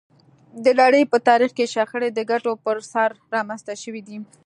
د 0.63 0.65
نړۍ 0.81 1.03
په 1.11 1.17
تاریخ 1.27 1.51
کې 1.57 1.71
شخړې 1.75 2.09
د 2.13 2.19
ګټو 2.31 2.51
پر 2.63 2.77
سر 2.91 3.09
رامنځته 3.35 3.73
شوې 3.83 4.01
دي 4.07 4.17